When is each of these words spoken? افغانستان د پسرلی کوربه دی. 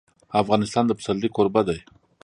افغانستان 0.41 0.83
د 0.87 0.91
پسرلی 0.99 1.29
کوربه 1.35 1.61
دی. 1.67 1.79